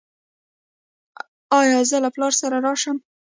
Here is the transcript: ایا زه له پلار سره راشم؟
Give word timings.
ایا 1.59 1.79
زه 1.89 1.97
له 2.03 2.09
پلار 2.15 2.33
سره 2.41 2.57
راشم؟ 2.65 2.97